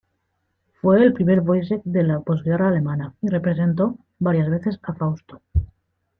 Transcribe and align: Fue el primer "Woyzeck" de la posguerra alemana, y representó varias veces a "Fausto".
Fue 0.81 1.03
el 1.03 1.13
primer 1.13 1.41
"Woyzeck" 1.41 1.83
de 1.83 2.01
la 2.01 2.21
posguerra 2.21 2.69
alemana, 2.69 3.13
y 3.21 3.27
representó 3.27 3.99
varias 4.17 4.49
veces 4.49 4.79
a 4.81 4.93
"Fausto". 4.93 5.43